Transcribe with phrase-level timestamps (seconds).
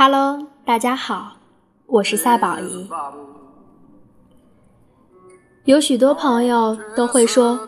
[0.00, 1.32] Hello，大家好，
[1.86, 2.88] 我是赛宝仪。
[5.64, 7.58] 有许多朋友都会说，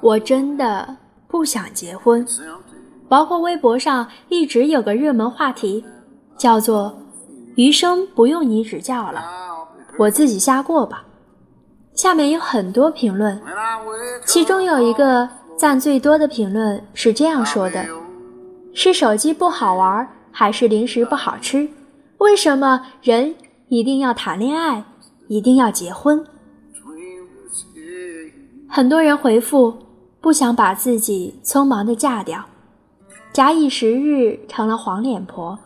[0.00, 0.96] 我真的
[1.28, 2.26] 不想结婚。
[3.08, 5.84] 包括微博上一直有个热门话题，
[6.36, 6.92] 叫做
[7.54, 9.24] “余生不用你指教了，
[9.96, 11.04] 我自己瞎过吧”。
[11.94, 13.40] 下面有很多评论，
[14.24, 17.86] 其中有一个赞最多的评论是这样说的
[18.74, 21.68] ：“是手机不好玩，还是零食不好吃？
[22.18, 23.34] 为什么人
[23.68, 24.84] 一定要谈恋爱，
[25.28, 26.24] 一定要结婚？”
[28.68, 29.76] 很多人回复
[30.20, 32.44] ：“不想把自己匆忙的嫁掉。”
[33.32, 35.58] 假以时日，成了黄脸婆，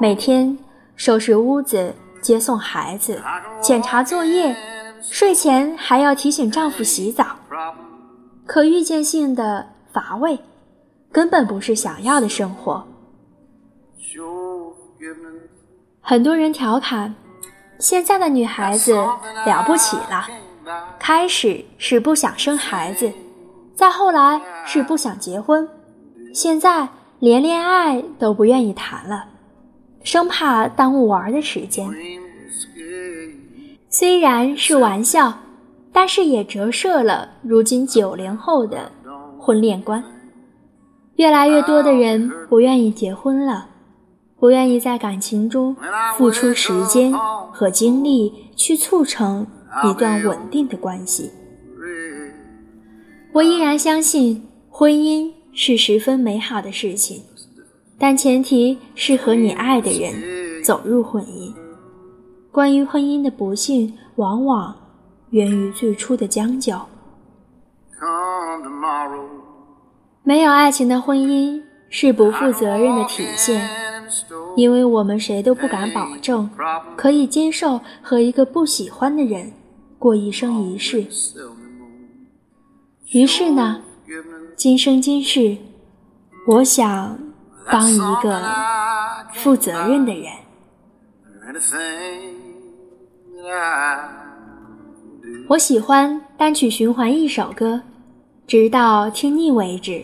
[0.00, 0.56] 每天
[0.96, 3.20] 收拾屋子、接送孩子、
[3.60, 4.56] 检查作业，
[5.02, 7.26] 睡前还要提醒丈夫洗澡，
[8.46, 10.38] 可预见性的乏味，
[11.12, 12.86] 根本不是想要的生活。
[16.06, 17.14] 很多人调侃，
[17.78, 20.26] 现在的女孩子了不起了，
[20.98, 23.10] 开始是不想生孩子，
[23.74, 25.66] 再后来是不想结婚。
[26.34, 26.86] 现在
[27.20, 29.24] 连恋爱都不愿意谈了，
[30.02, 31.90] 生怕耽误玩的时间。
[33.88, 35.32] 虽然是玩笑，
[35.90, 38.92] 但是也折射了如今九零后的
[39.38, 40.04] 婚恋观。
[41.16, 43.68] 越来越多的人不愿意结婚了，
[44.44, 45.74] 不愿意在感情中
[46.18, 47.10] 付出时间
[47.50, 49.46] 和精力去促成
[49.88, 51.30] 一段稳定的关系。
[53.32, 55.32] 我依然相信婚姻。
[55.56, 57.22] 是十分美好的事情，
[57.96, 60.12] 但前提是和你爱的人
[60.64, 61.54] 走入婚姻。
[62.50, 64.74] 关于婚姻的不幸，往往
[65.30, 66.74] 源于最初的将就。
[70.24, 73.64] 没有爱情的婚姻是不负责任的体现，
[74.56, 76.48] 因为我们谁都不敢保证
[76.96, 79.52] 可以接受和一个不喜欢的人
[79.98, 81.04] 过一生一世。
[83.12, 83.80] 于是呢？
[84.56, 85.56] 今生今世，
[86.46, 87.18] 我想
[87.70, 88.40] 当一个
[89.32, 90.32] 负责任的人。
[95.48, 97.82] 我喜欢单曲循环一首歌，
[98.46, 100.02] 直到听腻为止。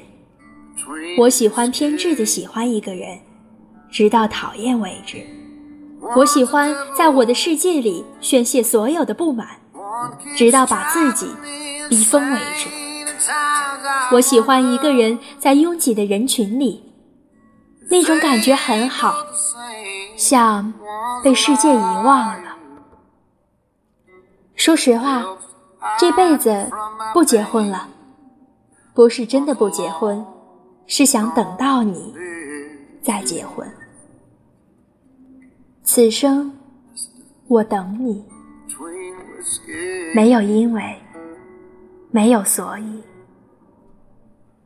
[1.19, 3.19] 我喜欢偏执的喜欢一个人，
[3.91, 5.19] 直到讨厌为止。
[6.17, 9.47] 我喜欢在我的世界里宣泄所有的不满，
[10.37, 11.29] 直到把自己
[11.89, 12.69] 逼疯为止。
[14.13, 16.83] 我喜欢一个人在拥挤的人群里，
[17.91, 19.15] 那种感觉很好，
[20.17, 20.73] 像
[21.23, 22.57] 被世界遗忘了。
[24.57, 25.25] 说实话，
[25.99, 26.71] 这辈子
[27.13, 27.89] 不结婚了，
[28.95, 30.25] 不是真的不结婚，
[30.87, 32.15] 是想等到你
[33.03, 33.71] 再结婚。
[35.93, 36.57] 此生
[37.49, 38.25] 我等你，
[40.15, 41.03] 没有因为，
[42.13, 43.03] 没有所以。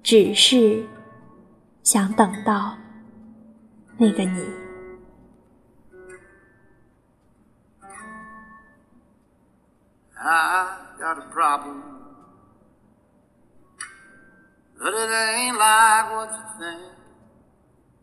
[0.02, 0.84] 只是
[1.82, 2.76] 想等到
[3.96, 4.44] 那个你。